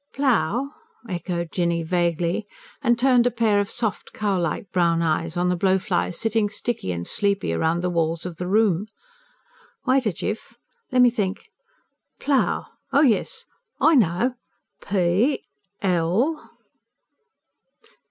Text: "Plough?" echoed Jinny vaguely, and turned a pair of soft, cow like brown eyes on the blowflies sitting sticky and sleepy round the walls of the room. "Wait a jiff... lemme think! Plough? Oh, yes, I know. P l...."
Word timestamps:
"Plough?" 0.13 0.71
echoed 1.07 1.51
Jinny 1.51 1.83
vaguely, 1.83 2.47
and 2.81 2.97
turned 2.97 3.27
a 3.27 3.29
pair 3.29 3.59
of 3.59 3.69
soft, 3.69 4.13
cow 4.13 4.39
like 4.39 4.71
brown 4.71 5.03
eyes 5.03 5.37
on 5.37 5.49
the 5.49 5.55
blowflies 5.55 6.17
sitting 6.19 6.49
sticky 6.49 6.91
and 6.91 7.05
sleepy 7.07 7.53
round 7.53 7.83
the 7.83 7.89
walls 7.91 8.25
of 8.25 8.37
the 8.37 8.47
room. 8.47 8.87
"Wait 9.85 10.07
a 10.07 10.11
jiff... 10.11 10.55
lemme 10.91 11.11
think! 11.11 11.51
Plough? 12.19 12.65
Oh, 12.91 13.01
yes, 13.01 13.45
I 13.79 13.93
know. 13.93 14.33
P 14.83 15.43
l...." 15.83 16.49